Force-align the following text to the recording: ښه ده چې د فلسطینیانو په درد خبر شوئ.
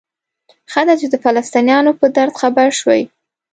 ښه 0.71 0.81
ده 0.87 0.95
چې 1.01 1.07
د 1.09 1.15
فلسطینیانو 1.23 1.91
په 1.99 2.05
درد 2.15 2.33
خبر 2.41 2.67
شوئ. 2.79 3.01